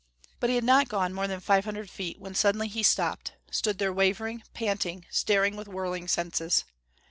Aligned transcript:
But 0.39 0.49
he 0.49 0.55
had 0.55 0.63
not 0.63 0.89
gone 0.89 1.13
more 1.13 1.27
than 1.27 1.39
five 1.39 1.63
hundred 1.63 1.87
feet 1.87 2.19
when 2.19 2.33
suddenly 2.33 2.67
he 2.67 2.81
stopped; 2.81 3.33
stood 3.51 3.77
there 3.77 3.93
wavering, 3.93 4.41
panting, 4.55 5.05
staring 5.11 5.55
with 5.55 5.67
whirling 5.67 6.07
senses. 6.07 6.65